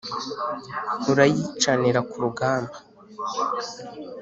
Urayicanira 1.11 1.99
ku 2.09 2.15
rugamba 2.23 2.77